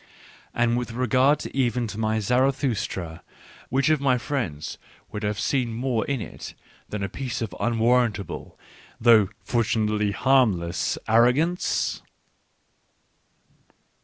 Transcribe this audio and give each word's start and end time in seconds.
And 0.55 0.77
with 0.79 0.93
regard 0.93 1.45
even 1.53 1.85
to 1.85 1.99
my 1.99 2.17
Zaratkustra, 2.17 3.21
which 3.69 3.89
of 3.89 4.01
my 4.01 4.17
friends 4.17 4.79
would 5.11 5.21
have 5.21 5.39
seen 5.39 5.75
more 5.75 6.05
in 6.07 6.19
it 6.21 6.55
than 6.89 7.03
a 7.03 7.07
piece 7.07 7.39
of 7.39 7.53
unwarrantable, 7.59 8.57
though 8.99 9.29
fortunately 9.43 10.09
harmless, 10.11 10.97
ar 11.07 11.25
rogance 11.27 12.01